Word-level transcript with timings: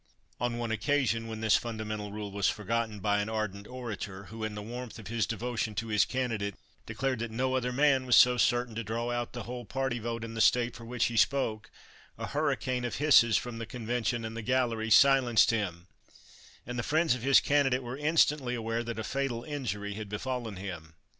On 0.39 0.57
one 0.57 0.71
occasion, 0.71 1.27
when 1.27 1.41
this 1.41 1.55
fundamental 1.55 2.11
rule 2.11 2.31
was 2.31 2.49
forgotten 2.49 3.01
by 3.01 3.19
an 3.21 3.29
ardent 3.29 3.67
orator, 3.67 4.23
who, 4.23 4.43
in 4.43 4.55
the 4.55 4.63
warmth 4.63 4.97
of 4.97 5.09
his 5.09 5.27
devotion 5.27 5.75
to 5.75 5.89
his 5.89 6.05
candidate, 6.05 6.55
declared 6.87 7.19
that 7.19 7.29
no 7.29 7.53
other 7.53 7.71
man 7.71 8.07
was 8.07 8.15
so 8.15 8.35
certain 8.35 8.73
to 8.73 8.83
draw 8.83 9.11
out 9.11 9.33
the 9.33 9.43
whole 9.43 9.63
party 9.63 9.99
vote 9.99 10.23
in 10.23 10.33
the 10.33 10.41
state 10.41 10.75
for 10.75 10.85
which 10.85 11.05
he 11.05 11.17
spoke, 11.17 11.69
a 12.17 12.25
hurricane 12.25 12.83
of 12.83 12.95
hisses 12.95 13.37
from 13.37 13.59
the 13.59 13.67
convention 13.67 14.25
and 14.25 14.35
the 14.35 14.41
galleries 14.41 14.95
silenced 14.95 15.51
him, 15.51 15.85
and 16.65 16.79
the 16.79 16.81
friends 16.81 17.13
of 17.13 17.21
his 17.21 17.39
candidate 17.39 17.83
were 17.83 17.95
instantly 17.95 18.55
aware 18.55 18.83
that 18.83 18.97
a 18.97 19.03
fatal 19.03 19.43
injury 19.43 19.93
had 19.93 20.09
befallen 20.09 20.55
him. 20.55 20.95